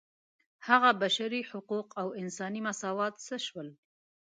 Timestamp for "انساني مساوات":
2.21-3.13